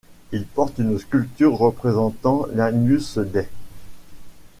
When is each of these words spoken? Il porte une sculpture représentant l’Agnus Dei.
Il 0.31 0.47
porte 0.47 0.79
une 0.79 0.97
sculpture 0.97 1.59
représentant 1.59 2.47
l’Agnus 2.55 3.19
Dei. 3.19 3.47